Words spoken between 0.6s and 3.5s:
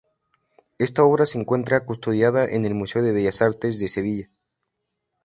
Esta obra se encuentra custodiada en el Museo de Bellas